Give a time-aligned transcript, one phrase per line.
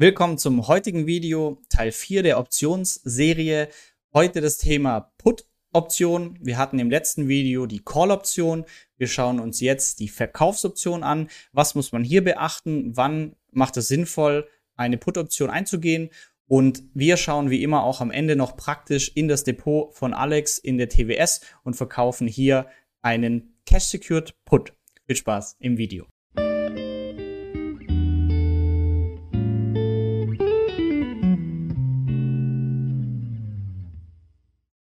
[0.00, 3.68] Willkommen zum heutigen Video, Teil 4 der Optionsserie.
[4.14, 6.38] Heute das Thema Put-Option.
[6.40, 8.64] Wir hatten im letzten Video die Call-Option.
[8.96, 11.28] Wir schauen uns jetzt die Verkaufsoption an.
[11.52, 12.96] Was muss man hier beachten?
[12.96, 16.08] Wann macht es sinnvoll, eine Put-Option einzugehen?
[16.46, 20.56] Und wir schauen wie immer auch am Ende noch praktisch in das Depot von Alex
[20.56, 22.68] in der TWS und verkaufen hier
[23.02, 24.72] einen Cash-Secured Put.
[25.06, 26.06] Viel Spaß im Video.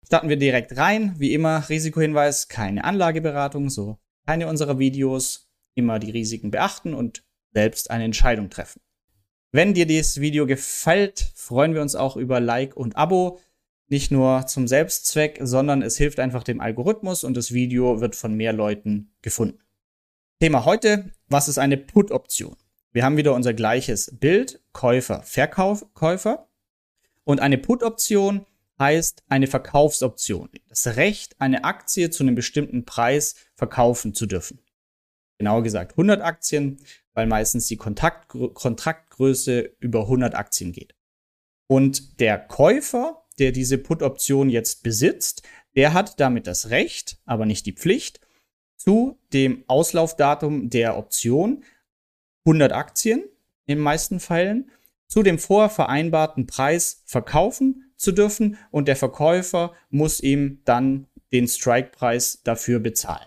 [0.06, 1.14] Starten wir direkt rein.
[1.18, 5.48] Wie immer, Risikohinweis, keine Anlageberatung, so keine unserer Videos.
[5.74, 8.80] Immer die Risiken beachten und selbst eine Entscheidung treffen.
[9.52, 13.40] Wenn dir dieses Video gefällt, freuen wir uns auch über Like und Abo.
[13.88, 18.34] Nicht nur zum Selbstzweck, sondern es hilft einfach dem Algorithmus und das Video wird von
[18.34, 19.58] mehr Leuten gefunden.
[20.40, 22.56] Thema heute, was ist eine Put-Option?
[22.92, 26.48] Wir haben wieder unser gleiches Bild, Käufer, Verkäufer.
[27.24, 28.46] Und eine Put-Option
[28.80, 30.48] heißt eine Verkaufsoption.
[30.68, 34.58] Das Recht, eine Aktie zu einem bestimmten Preis verkaufen zu dürfen.
[35.38, 36.78] Genauer gesagt 100 Aktien,
[37.14, 40.94] weil meistens die Kontraktgröße über 100 Aktien geht.
[41.68, 45.42] Und der Käufer, der diese Put-Option jetzt besitzt,
[45.76, 48.20] der hat damit das Recht, aber nicht die Pflicht,
[48.76, 51.64] zu dem Auslaufdatum der Option
[52.46, 53.20] 100 Aktien
[53.66, 54.70] in den meisten Fällen
[55.06, 61.46] zu dem vorher vereinbarten Preis verkaufen zu dürfen und der Verkäufer muss ihm dann den
[61.46, 63.26] Strike-Preis dafür bezahlen.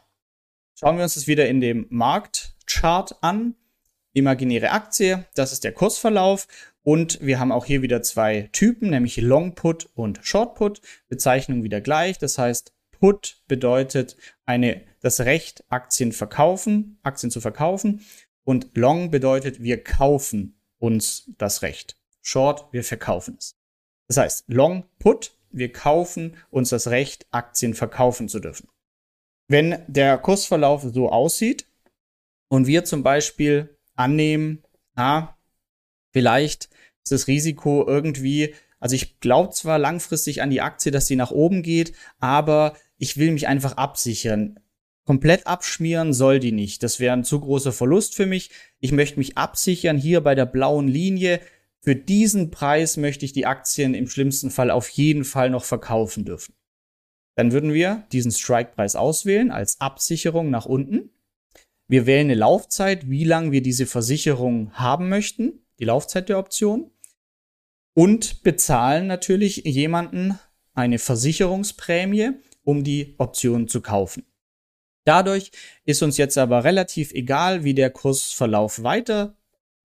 [0.78, 3.56] Schauen wir uns das wieder in dem Marktchart an.
[4.16, 6.48] Imaginäre Aktie, das ist der Kursverlauf
[6.84, 10.82] und wir haben auch hier wieder zwei Typen, nämlich Long Put und Short Put.
[11.08, 18.02] Bezeichnung wieder gleich, das heißt Put bedeutet eine das Recht Aktien verkaufen, Aktien zu verkaufen
[18.44, 21.98] und Long bedeutet wir kaufen uns das Recht.
[22.22, 23.56] Short, wir verkaufen es.
[24.08, 28.68] Das heißt, Long Put, wir kaufen uns das Recht, Aktien verkaufen zu dürfen.
[29.48, 31.68] Wenn der Kursverlauf so aussieht
[32.50, 34.64] und wir zum Beispiel annehmen,
[34.96, 35.38] na,
[36.12, 36.70] vielleicht
[37.04, 41.32] ist das Risiko irgendwie, also ich glaube zwar langfristig an die Aktie, dass sie nach
[41.32, 44.60] oben geht, aber ich will mich einfach absichern.
[45.06, 46.82] Komplett abschmieren soll die nicht.
[46.82, 48.52] Das wäre ein zu großer Verlust für mich.
[48.80, 51.42] Ich möchte mich absichern hier bei der blauen Linie
[51.84, 56.24] für diesen Preis möchte ich die Aktien im schlimmsten Fall auf jeden Fall noch verkaufen
[56.24, 56.56] dürfen.
[57.36, 61.10] Dann würden wir diesen Strike-Preis auswählen als Absicherung nach unten.
[61.90, 66.90] Wir wählen eine Laufzeit, wie lange wir diese Versicherung haben möchten, die Laufzeit der Option.
[67.96, 70.40] Und bezahlen natürlich jemanden
[70.74, 72.32] eine Versicherungsprämie,
[72.64, 74.26] um die Option zu kaufen.
[75.06, 75.52] Dadurch
[75.84, 79.36] ist uns jetzt aber relativ egal, wie der Kursverlauf weiter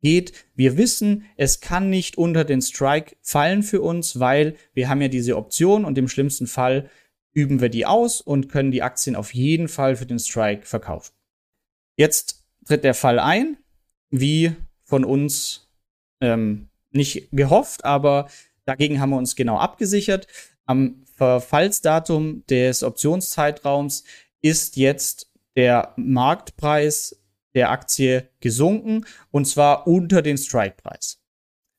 [0.00, 0.32] geht.
[0.54, 5.08] Wir wissen, es kann nicht unter den Strike fallen für uns, weil wir haben ja
[5.08, 6.90] diese Option und im schlimmsten Fall
[7.32, 11.14] üben wir die aus und können die Aktien auf jeden Fall für den Strike verkaufen.
[11.96, 13.56] Jetzt tritt der Fall ein,
[14.10, 14.52] wie
[14.84, 15.70] von uns
[16.20, 18.28] ähm, nicht gehofft, aber
[18.64, 20.26] dagegen haben wir uns genau abgesichert.
[20.66, 24.04] Am Verfallsdatum des Optionszeitraums
[24.40, 27.20] ist jetzt der Marktpreis
[27.58, 31.20] der Aktie gesunken und zwar unter den Strike-Preis.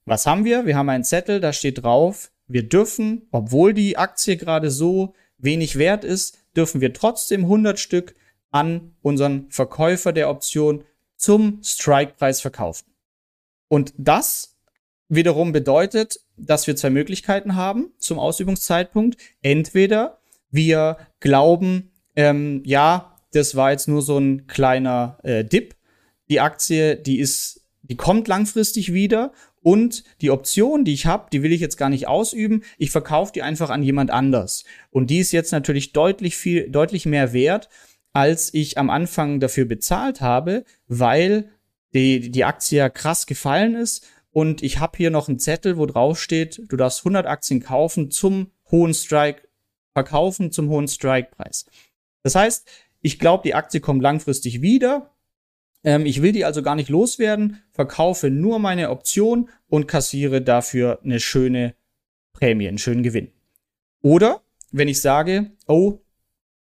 [0.06, 0.66] Was haben wir?
[0.66, 5.78] Wir haben einen Zettel, da steht drauf, wir dürfen, obwohl die Aktie gerade so wenig
[5.78, 8.16] wert ist, dürfen wir trotzdem 100 Stück
[8.52, 10.84] an unseren Verkäufer der Option
[11.16, 12.92] zum Strike-Preis verkaufen.
[13.70, 14.58] Und das
[15.08, 19.18] wiederum bedeutet, dass wir zwei Möglichkeiten haben zum Ausübungszeitpunkt.
[19.42, 20.20] Entweder
[20.50, 25.76] wir glauben, ähm, ja, das war jetzt nur so ein kleiner äh, Dip.
[26.30, 29.32] Die Aktie, die ist, die kommt langfristig wieder
[29.62, 32.64] und die Option, die ich habe, die will ich jetzt gar nicht ausüben.
[32.78, 34.64] Ich verkaufe die einfach an jemand anders.
[34.92, 37.70] Und die ist jetzt natürlich deutlich viel, deutlich mehr wert,
[38.14, 41.50] als ich am Anfang dafür bezahlt habe, weil
[41.94, 44.08] die, die Aktie ja krass gefallen ist.
[44.32, 48.12] Und ich habe hier noch einen Zettel, wo drauf steht, du darfst 100 Aktien kaufen
[48.12, 49.48] zum hohen Strike,
[49.94, 51.66] verkaufen zum hohen Strike-Preis.
[52.24, 52.70] Das heißt,
[53.01, 55.16] ich glaube, die Aktie kommt langfristig wieder.
[55.84, 61.00] Ähm, ich will die also gar nicht loswerden, verkaufe nur meine Option und kassiere dafür
[61.04, 61.75] eine schöne
[62.34, 63.31] Prämie, einen schönen Gewinn.
[64.01, 64.42] Oder
[64.72, 66.00] wenn ich sage, oh,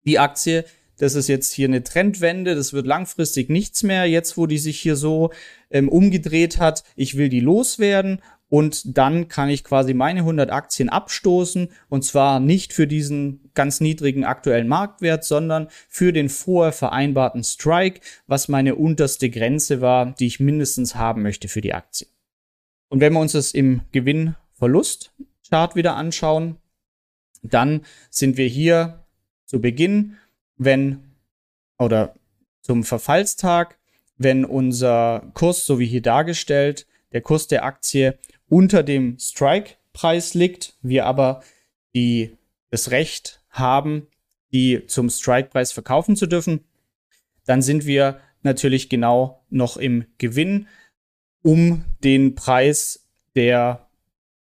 [0.05, 0.65] die Aktie,
[0.99, 4.81] das ist jetzt hier eine Trendwende, das wird langfristig nichts mehr, jetzt wo die sich
[4.81, 5.31] hier so
[5.71, 10.89] ähm, umgedreht hat, ich will die loswerden und dann kann ich quasi meine 100 Aktien
[10.89, 17.45] abstoßen und zwar nicht für diesen ganz niedrigen aktuellen Marktwert, sondern für den vorher vereinbarten
[17.45, 22.09] Strike, was meine unterste Grenze war, die ich mindestens haben möchte für die Aktie.
[22.89, 26.57] Und wenn wir uns das im Gewinn-Verlust-Chart wieder anschauen,
[27.43, 29.07] dann sind wir hier
[29.47, 30.17] zu Beginn,
[30.57, 31.05] wenn
[31.79, 32.17] oder
[32.63, 33.79] zum Verfallstag,
[34.19, 38.19] wenn unser Kurs, so wie hier dargestellt, der Kurs der Aktie
[38.49, 41.43] unter dem Strike-Preis liegt, wir aber
[41.95, 42.37] die,
[42.71, 44.07] das Recht haben,
[44.53, 46.65] die zum Strike-Preis verkaufen zu dürfen,
[47.47, 50.69] dann sind wir natürlich genau noch im Gewinn
[51.43, 53.89] um den Preis, der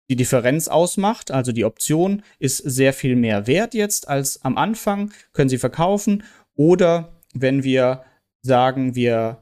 [0.09, 1.31] die Differenz ausmacht.
[1.31, 6.23] Also die Option ist sehr viel mehr wert jetzt als am Anfang, können Sie verkaufen.
[6.55, 8.03] Oder wenn wir
[8.41, 9.41] sagen, wir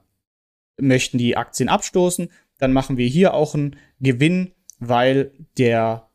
[0.80, 2.30] möchten die Aktien abstoßen,
[2.62, 6.10] dann machen wir hier auch einen Gewinn, weil der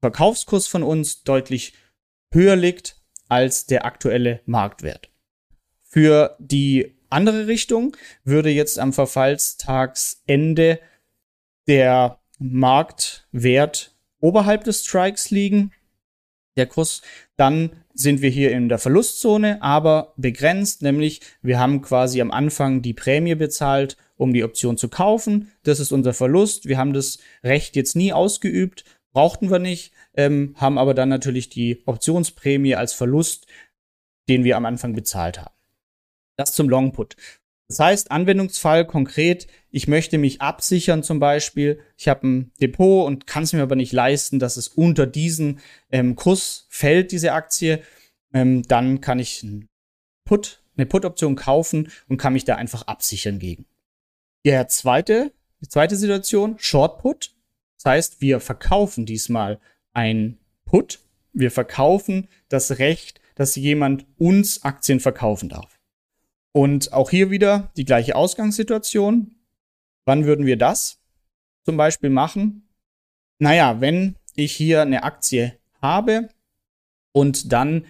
[0.00, 1.74] Verkaufskurs von uns deutlich
[2.32, 5.10] höher liegt als der aktuelle Marktwert.
[5.82, 10.80] Für die andere Richtung würde jetzt am Verfallstagsende
[11.66, 15.72] der Marktwert oberhalb des Strikes liegen,
[16.56, 17.02] der Kurs,
[17.36, 22.82] dann sind wir hier in der Verlustzone, aber begrenzt, nämlich wir haben quasi am Anfang
[22.82, 25.52] die Prämie bezahlt, um die Option zu kaufen.
[25.62, 26.66] Das ist unser Verlust.
[26.66, 31.48] Wir haben das Recht jetzt nie ausgeübt, brauchten wir nicht, ähm, haben aber dann natürlich
[31.48, 33.46] die Optionsprämie als Verlust,
[34.28, 35.54] den wir am Anfang bezahlt haben.
[36.36, 37.16] Das zum Longput.
[37.68, 43.26] Das heißt, Anwendungsfall konkret, ich möchte mich absichern zum Beispiel, ich habe ein Depot und
[43.26, 45.60] kann es mir aber nicht leisten, dass es unter diesen
[45.90, 47.82] ähm, Kurs fällt, diese Aktie,
[48.32, 49.66] ähm, dann kann ich ein
[50.24, 53.66] Put, eine Put-Option kaufen und kann mich da einfach absichern gegen.
[54.46, 57.34] Der zweite, die zweite Situation, Short Put.
[57.78, 59.58] Das heißt, wir verkaufen diesmal
[59.92, 61.00] ein Put.
[61.32, 65.80] Wir verkaufen das Recht, dass jemand uns Aktien verkaufen darf.
[66.52, 69.34] Und auch hier wieder die gleiche Ausgangssituation.
[70.04, 71.00] Wann würden wir das
[71.64, 72.68] zum Beispiel machen?
[73.40, 76.28] Naja, wenn ich hier eine Aktie habe
[77.10, 77.84] und dann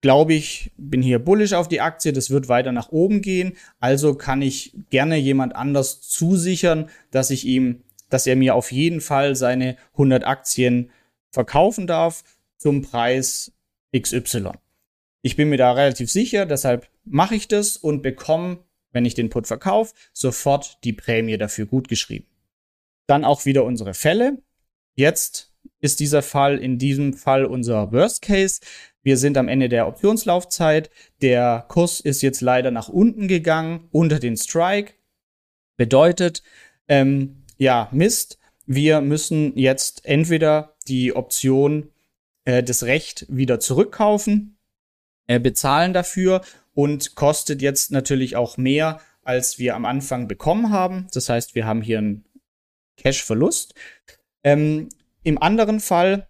[0.00, 4.14] glaube ich, bin hier bullish auf die Aktie, das wird weiter nach oben gehen, also
[4.14, 9.34] kann ich gerne jemand anders zusichern, dass ich ihm, dass er mir auf jeden Fall
[9.34, 10.90] seine 100 Aktien
[11.30, 12.24] verkaufen darf
[12.56, 13.52] zum Preis
[13.96, 14.52] XY.
[15.22, 18.58] Ich bin mir da relativ sicher, deshalb mache ich das und bekomme,
[18.92, 22.26] wenn ich den Put verkaufe, sofort die Prämie dafür gut geschrieben.
[23.06, 24.42] Dann auch wieder unsere Fälle.
[24.94, 25.47] Jetzt
[25.80, 28.60] ist dieser Fall in diesem Fall unser Worst Case.
[29.02, 30.90] Wir sind am Ende der Optionslaufzeit.
[31.22, 34.94] Der Kurs ist jetzt leider nach unten gegangen, unter den Strike.
[35.76, 36.42] Bedeutet,
[36.88, 38.38] ähm, ja, Mist.
[38.66, 41.90] Wir müssen jetzt entweder die Option,
[42.44, 44.58] äh, das Recht wieder zurückkaufen,
[45.26, 46.42] äh, bezahlen dafür
[46.74, 51.06] und kostet jetzt natürlich auch mehr, als wir am Anfang bekommen haben.
[51.12, 52.24] Das heißt, wir haben hier einen
[52.98, 53.74] Cash-Verlust.
[54.44, 54.88] Ähm,
[55.22, 56.28] Im anderen Fall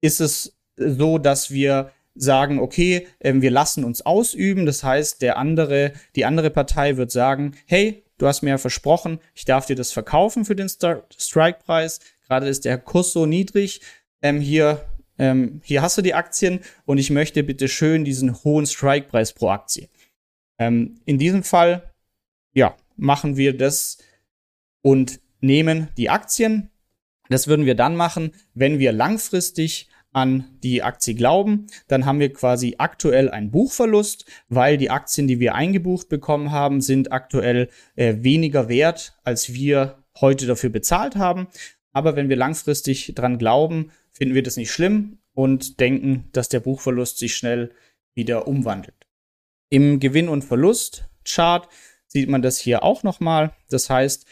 [0.00, 4.66] ist es so, dass wir sagen, okay, ähm, wir lassen uns ausüben.
[4.66, 9.20] Das heißt, der andere, die andere Partei wird sagen, hey, du hast mir ja versprochen,
[9.34, 12.00] ich darf dir das verkaufen für den Strike-Preis.
[12.26, 13.80] Gerade ist der Kurs so niedrig.
[14.22, 14.84] Ähm, hier
[15.20, 19.50] ähm, hier hast du die Aktien und ich möchte bitte schön diesen hohen Strike-Preis pro
[19.50, 19.90] Aktie.
[20.58, 21.92] Ähm, in diesem Fall,
[22.54, 23.98] ja, machen wir das
[24.80, 26.69] und nehmen die Aktien.
[27.30, 32.32] Das würden wir dann machen, wenn wir langfristig an die Aktie glauben, dann haben wir
[32.32, 38.16] quasi aktuell einen Buchverlust, weil die Aktien, die wir eingebucht bekommen haben, sind aktuell äh,
[38.18, 41.46] weniger wert, als wir heute dafür bezahlt haben.
[41.92, 46.60] Aber wenn wir langfristig dran glauben, finden wir das nicht schlimm und denken, dass der
[46.60, 47.72] Buchverlust sich schnell
[48.14, 49.06] wieder umwandelt.
[49.68, 51.68] Im Gewinn- und Verlustchart
[52.08, 53.52] sieht man das hier auch nochmal.
[53.68, 54.26] Das heißt,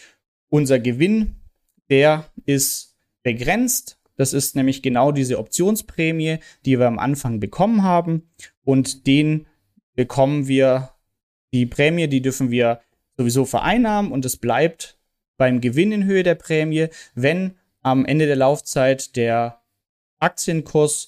[0.49, 1.37] unser Gewinn,
[1.89, 2.88] der ist
[3.29, 3.99] begrenzt.
[4.17, 8.31] Das ist nämlich genau diese Optionsprämie, die wir am Anfang bekommen haben.
[8.65, 9.47] Und den
[9.95, 10.95] bekommen wir,
[11.53, 12.81] die Prämie, die dürfen wir
[13.19, 14.99] sowieso vereinnahmen und es bleibt
[15.37, 19.63] beim Gewinn in Höhe der Prämie, wenn am Ende der Laufzeit der
[20.19, 21.07] Aktienkurs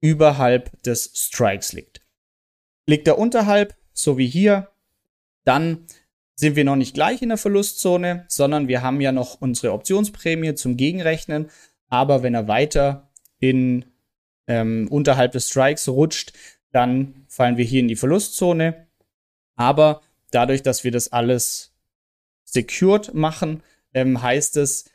[0.00, 2.00] überhalb des Strikes liegt.
[2.86, 4.70] Liegt er unterhalb, so wie hier,
[5.44, 5.86] dann
[6.36, 10.54] sind wir noch nicht gleich in der Verlustzone, sondern wir haben ja noch unsere Optionsprämie
[10.54, 11.50] zum Gegenrechnen.
[11.88, 13.86] Aber wenn er weiter in
[14.46, 16.34] ähm, unterhalb des Strikes rutscht,
[16.72, 18.86] dann fallen wir hier in die Verlustzone.
[19.54, 21.72] Aber dadurch, dass wir das alles
[22.44, 23.62] secured machen,
[23.94, 24.90] ähm, heißt es,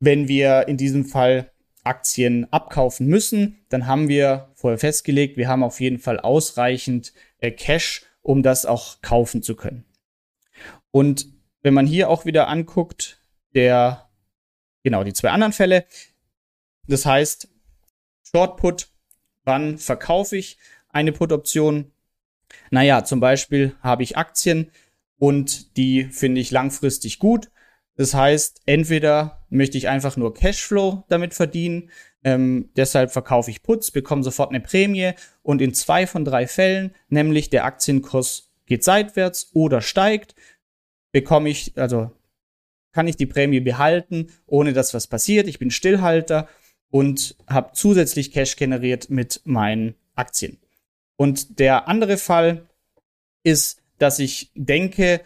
[0.00, 1.50] wenn wir in diesem Fall
[1.84, 7.52] Aktien abkaufen müssen, dann haben wir vorher festgelegt, wir haben auf jeden Fall ausreichend äh,
[7.52, 9.84] Cash, um das auch kaufen zu können.
[10.96, 11.26] Und
[11.60, 13.20] wenn man hier auch wieder anguckt,
[13.54, 14.08] der
[14.82, 15.84] genau die zwei anderen Fälle.
[16.88, 17.48] Das heißt,
[18.22, 18.88] Short Put,
[19.44, 20.56] wann verkaufe ich
[20.88, 21.92] eine Put-Option?
[22.70, 24.70] Naja, zum Beispiel habe ich Aktien
[25.18, 27.50] und die finde ich langfristig gut.
[27.96, 31.90] Das heißt, entweder möchte ich einfach nur Cashflow damit verdienen,
[32.24, 35.12] ähm, deshalb verkaufe ich Puts, bekomme sofort eine Prämie
[35.42, 40.34] und in zwei von drei Fällen, nämlich der Aktienkurs geht seitwärts oder steigt,
[41.16, 42.10] bekomme ich, also
[42.92, 45.48] kann ich die Prämie behalten, ohne dass was passiert.
[45.48, 46.46] Ich bin Stillhalter
[46.90, 50.58] und habe zusätzlich Cash generiert mit meinen Aktien.
[51.16, 52.68] Und der andere Fall
[53.44, 55.22] ist, dass ich denke,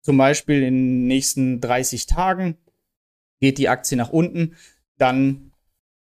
[0.00, 2.56] zum Beispiel in den nächsten 30 Tagen
[3.40, 4.54] geht die Aktie nach unten,
[4.96, 5.50] dann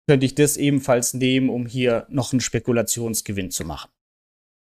[0.07, 3.90] könnte ich das ebenfalls nehmen, um hier noch einen Spekulationsgewinn zu machen.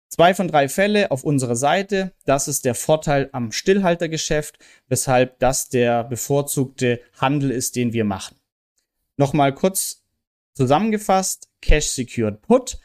[0.08, 2.12] Zwei von drei Fälle auf unserer Seite.
[2.24, 4.58] Das ist der Vorteil am Stillhaltergeschäft,
[4.88, 8.36] weshalb das der bevorzugte Handel ist, den wir machen.
[9.16, 10.04] Nochmal kurz
[10.54, 11.48] zusammengefasst.
[11.60, 12.78] Cash Secured Put.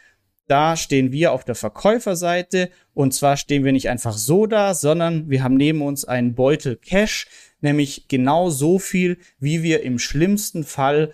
[0.48, 5.30] Da stehen wir auf der Verkäuferseite und zwar stehen wir nicht einfach so da, sondern
[5.30, 7.28] wir haben neben uns einen Beutel Cash,
[7.62, 11.14] nämlich genau so viel, wie wir im schlimmsten Fall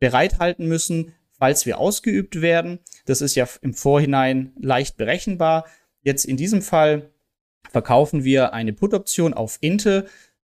[0.00, 2.80] bereithalten müssen, falls wir ausgeübt werden.
[3.06, 5.66] Das ist ja im Vorhinein leicht berechenbar.
[6.02, 7.10] Jetzt in diesem Fall
[7.70, 10.08] verkaufen wir eine Put-Option auf Intel,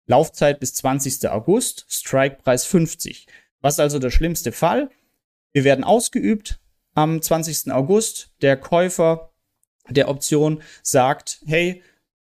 [0.06, 1.28] Laufzeit bis 20.
[1.30, 3.26] August, Strike-Preis 50.
[3.60, 4.90] Was ist also der schlimmste Fall?
[5.52, 6.60] Wir werden ausgeübt
[6.94, 7.72] am 20.
[7.72, 8.30] August.
[8.42, 9.30] Der Käufer
[9.88, 11.82] der Option sagt, hey,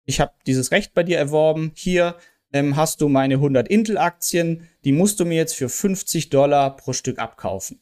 [0.05, 1.73] ich habe dieses Recht bei dir erworben.
[1.75, 2.17] Hier
[2.53, 4.69] ähm, hast du meine 100 Intel-Aktien.
[4.85, 7.81] Die musst du mir jetzt für 50 Dollar pro Stück abkaufen.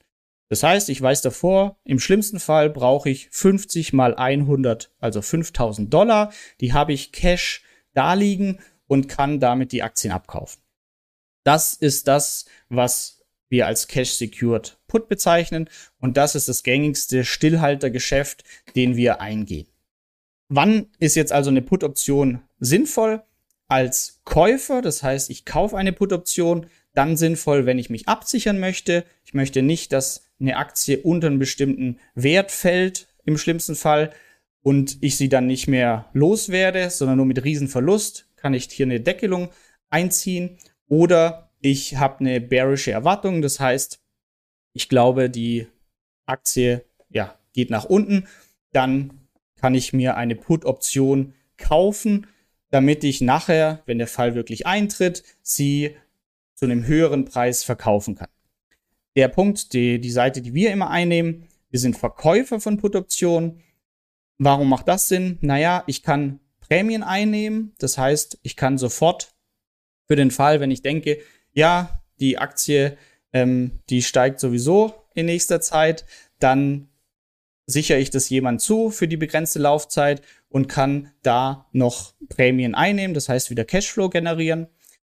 [0.50, 5.94] Das heißt, ich weiß davor, im schlimmsten Fall brauche ich 50 mal 100, also 5000
[5.94, 6.32] Dollar.
[6.60, 7.62] Die habe ich Cash
[7.94, 10.60] da liegen und kann damit die Aktien abkaufen.
[11.44, 17.24] Das ist das, was wir als Cash Secured Put bezeichnen und das ist das gängigste
[17.24, 18.42] Stillhaltergeschäft,
[18.74, 19.68] den wir eingehen.
[20.48, 23.22] Wann ist jetzt also eine Put-Option sinnvoll?
[23.68, 29.04] Als Käufer, das heißt, ich kaufe eine Put-Option, dann sinnvoll, wenn ich mich absichern möchte.
[29.24, 34.12] Ich möchte nicht, dass eine Aktie unter einen bestimmten Wert fällt, im schlimmsten Fall,
[34.62, 39.00] und ich sie dann nicht mehr loswerde, sondern nur mit Riesenverlust, kann ich hier eine
[39.00, 39.50] Deckelung
[39.88, 40.58] einziehen.
[40.86, 44.00] Oder ich habe eine bearische Erwartung, das heißt,
[44.72, 45.66] ich glaube, die
[46.26, 48.26] Aktie ja, geht nach unten,
[48.72, 52.26] dann kann ich mir eine Put-Option kaufen,
[52.70, 55.96] damit ich nachher, wenn der Fall wirklich eintritt, sie
[56.60, 58.28] zu einem höheren Preis verkaufen kann
[59.16, 61.48] der Punkt, die, die Seite, die wir immer einnehmen.
[61.70, 63.60] Wir sind Verkäufer von Put-Optionen.
[64.38, 65.38] Warum macht das Sinn?
[65.40, 67.74] Naja, ich kann Prämien einnehmen.
[67.78, 69.34] Das heißt, ich kann sofort
[70.06, 71.18] für den Fall, wenn ich denke,
[71.52, 72.96] ja, die Aktie,
[73.32, 76.04] ähm, die steigt sowieso in nächster Zeit,
[76.38, 76.88] dann
[77.66, 83.14] sichere ich das jemand zu für die begrenzte Laufzeit und kann da noch Prämien einnehmen,
[83.14, 84.68] das heißt wieder Cashflow generieren.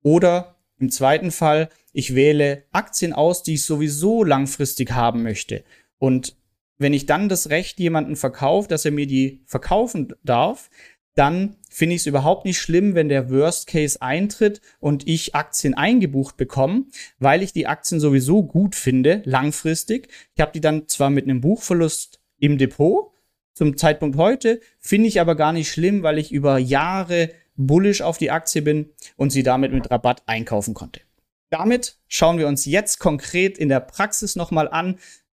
[0.04, 5.64] Oder im zweiten Fall ich wähle Aktien aus, die ich sowieso langfristig haben möchte.
[6.00, 6.36] Und
[6.78, 10.70] wenn ich dann das Recht jemanden verkaufe, dass er mir die verkaufen darf,
[11.16, 15.76] dann finde ich es überhaupt nicht schlimm, wenn der Worst Case eintritt und ich Aktien
[15.76, 16.86] eingebucht bekomme,
[17.20, 20.10] weil ich die Aktien sowieso gut finde, langfristig.
[20.34, 23.12] Ich habe die dann zwar mit einem Buchverlust im Depot,
[23.54, 28.18] zum Zeitpunkt heute, finde ich aber gar nicht schlimm, weil ich über Jahre bullish auf
[28.18, 31.02] die Aktie bin und sie damit mit Rabatt einkaufen konnte.
[31.50, 34.98] Damit schauen wir uns jetzt konkret in der Praxis nochmal an,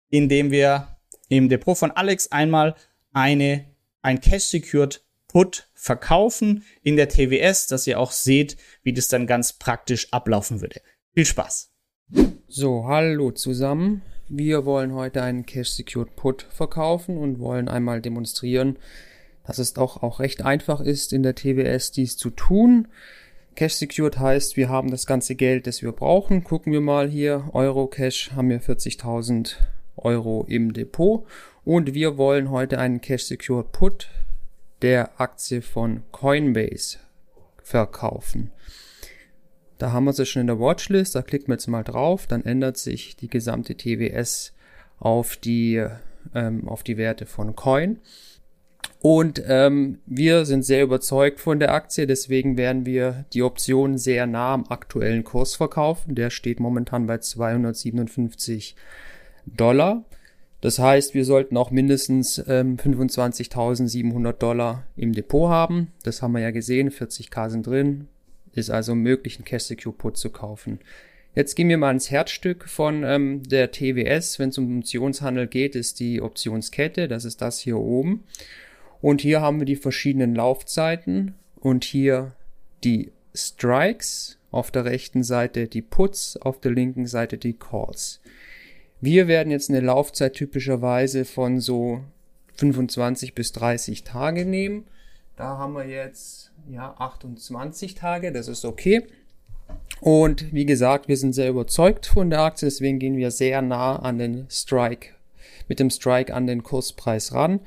[0.09, 2.75] indem wir im Depot von Alex einmal
[3.11, 3.65] eine,
[4.01, 9.27] ein Cash Secured Put verkaufen in der TWS, dass ihr auch seht, wie das dann
[9.27, 10.81] ganz praktisch ablaufen würde.
[11.13, 11.71] Viel Spaß!
[12.47, 14.01] So, hallo zusammen.
[14.29, 18.77] Wir wollen heute einen Cash Secured Put verkaufen und wollen einmal demonstrieren,
[19.47, 22.87] dass es doch auch recht einfach ist, in der TWS dies zu tun.
[23.55, 26.43] Cash Secured heißt, wir haben das ganze Geld, das wir brauchen.
[26.43, 29.55] Gucken wir mal hier, Euro Cash haben wir 40.000
[29.95, 31.25] Euro im Depot
[31.63, 34.09] und wir wollen heute einen Cash Secured Put
[34.81, 36.97] der Aktie von Coinbase
[37.63, 38.51] verkaufen.
[39.77, 42.45] Da haben wir sie schon in der Watchlist, da klicken wir jetzt mal drauf, dann
[42.45, 44.53] ändert sich die gesamte TWS
[44.99, 45.85] auf die,
[46.33, 47.99] ähm, auf die Werte von Coin.
[49.05, 54.25] Und ähm, wir sind sehr überzeugt von der Aktie, deswegen werden wir die Option sehr
[54.25, 56.15] nah am aktuellen Kurs verkaufen.
[56.15, 58.75] Der steht momentan bei 257
[59.45, 60.05] Dollar.
[60.59, 65.91] Das heißt, wir sollten auch mindestens ähm, 25.700 Dollar im Depot haben.
[66.01, 68.07] Das haben wir ja gesehen, 40k sind drin.
[68.53, 70.79] Ist also möglich, einen Cash Secure Put zu kaufen.
[71.35, 74.39] Jetzt gehen wir mal ins Herzstück von ähm, der TWS.
[74.39, 77.07] Wenn es um Optionshandel geht, ist die Optionskette.
[77.07, 78.23] Das ist das hier oben.
[79.05, 82.31] Und hier haben wir die verschiedenen Laufzeiten und hier
[82.83, 84.39] die Strikes.
[84.49, 88.19] Auf der rechten Seite die Puts, auf der linken Seite die Calls.
[89.01, 92.01] Wir werden jetzt eine Laufzeit typischerweise von so
[92.55, 94.87] 25 bis 30 Tage nehmen.
[95.35, 99.05] Da haben wir jetzt ja 28 Tage, das ist okay.
[100.01, 103.97] Und wie gesagt, wir sind sehr überzeugt von der Aktie, deswegen gehen wir sehr nah
[103.97, 105.09] an den Strike,
[105.67, 107.59] mit dem Strike an den Kurspreis ran,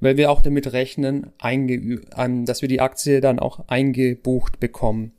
[0.00, 5.12] weil wir auch damit rechnen, dass wir die Aktie dann auch eingebucht bekommen.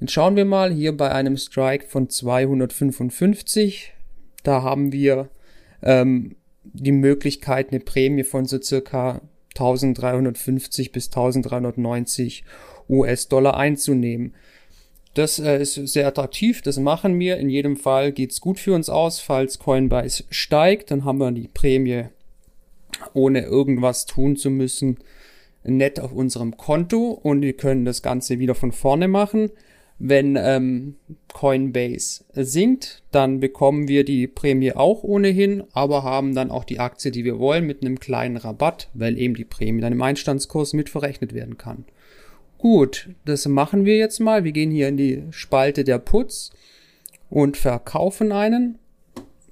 [0.00, 3.92] Jetzt schauen wir mal hier bei einem Strike von 255.
[4.42, 5.28] Da haben wir
[5.82, 9.20] ähm, die Möglichkeit, eine Prämie von so circa
[9.50, 12.44] 1350 bis 1390
[12.88, 14.34] US-Dollar einzunehmen.
[15.14, 17.36] Das äh, ist sehr attraktiv, das machen wir.
[17.38, 19.20] In jedem Fall geht's gut für uns aus.
[19.20, 22.04] Falls Coinbase steigt, dann haben wir die Prämie
[23.14, 24.98] ohne irgendwas tun zu müssen
[25.62, 29.50] nett auf unserem Konto und wir können das Ganze wieder von vorne machen.
[30.02, 30.94] Wenn ähm,
[31.34, 37.10] Coinbase sinkt, dann bekommen wir die Prämie auch ohnehin, aber haben dann auch die Aktie,
[37.10, 40.88] die wir wollen, mit einem kleinen Rabatt, weil eben die Prämie dann im Einstandskurs mit
[40.88, 41.84] verrechnet werden kann.
[42.56, 44.42] Gut, das machen wir jetzt mal.
[44.42, 46.50] Wir gehen hier in die Spalte der Puts
[47.28, 48.78] und verkaufen einen.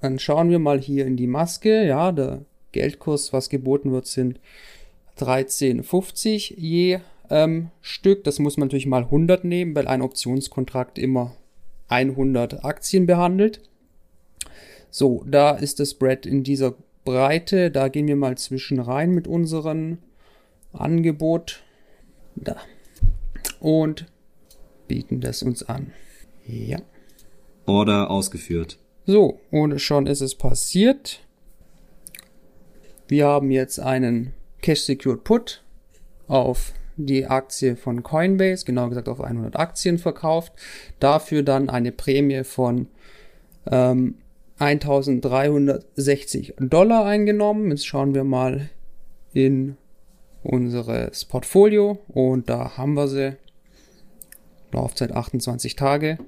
[0.01, 1.85] Dann schauen wir mal hier in die Maske.
[1.85, 4.39] Ja, der Geldkurs, was geboten wird, sind
[5.19, 6.99] 13,50 je
[7.29, 8.23] ähm, Stück.
[8.23, 11.35] Das muss man natürlich mal 100 nehmen, weil ein Optionskontrakt immer
[11.87, 13.61] 100 Aktien behandelt.
[14.91, 17.71] So, da ist das Spread in dieser Breite.
[17.71, 19.99] Da gehen wir mal zwischen rein mit unserem
[20.73, 21.63] Angebot.
[22.35, 22.57] Da.
[23.59, 24.05] Und
[24.87, 25.91] bieten das uns an.
[26.45, 26.79] Ja.
[27.65, 28.79] Order ausgeführt.
[29.05, 31.21] So, und schon ist es passiert.
[33.09, 35.63] Wir haben jetzt einen Cash Secured Put
[36.27, 40.53] auf die Aktie von Coinbase, genau gesagt auf 100 Aktien verkauft,
[40.99, 42.87] dafür dann eine Prämie von
[43.65, 44.19] ähm,
[44.59, 47.71] 1360 Dollar eingenommen.
[47.71, 48.69] Jetzt schauen wir mal
[49.33, 49.75] in
[50.43, 53.37] unseres Portfolio und da haben wir sie.
[54.71, 56.19] Laufzeit 28 Tage.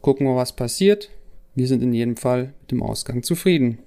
[0.00, 1.10] Gucken wir, was passiert.
[1.54, 3.78] Wir sind in jedem Fall mit dem Ausgang zufrieden.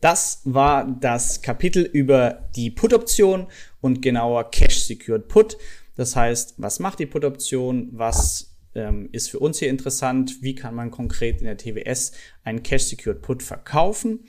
[0.00, 3.48] Das war das Kapitel über die Put-Option
[3.82, 5.58] und genauer Cash-Secured Put.
[5.94, 7.90] Das heißt, was macht die Put-Option?
[7.92, 10.38] Was ähm, ist für uns hier interessant?
[10.40, 12.12] Wie kann man konkret in der TWS
[12.44, 14.20] einen Cash-Secured Put verkaufen?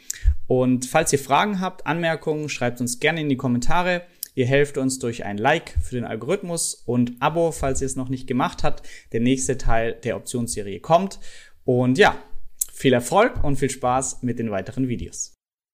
[0.45, 4.03] Und falls ihr Fragen habt, Anmerkungen, schreibt uns gerne in die Kommentare.
[4.35, 8.09] Ihr helft uns durch ein Like für den Algorithmus und Abo, falls ihr es noch
[8.09, 8.85] nicht gemacht habt.
[9.13, 11.19] Der nächste Teil der Optionsserie kommt.
[11.63, 12.17] Und ja,
[12.73, 15.40] viel Erfolg und viel Spaß mit den weiteren Videos.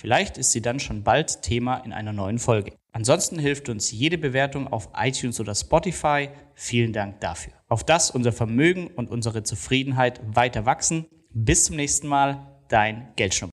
[0.00, 2.72] Vielleicht ist sie dann schon bald Thema in einer neuen Folge.
[2.90, 6.30] Ansonsten hilft uns jede Bewertung auf iTunes oder Spotify.
[6.54, 7.52] Vielen Dank dafür.
[7.68, 11.04] Auf das unser Vermögen und unsere Zufriedenheit weiter wachsen.
[11.34, 13.48] Bis zum nächsten Mal, dein Geldschnurrbart.